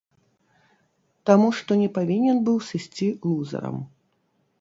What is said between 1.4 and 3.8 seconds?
што не павінен быў сысці лузэрам.